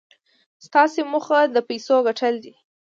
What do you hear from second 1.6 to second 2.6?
پيسو ګټل دي.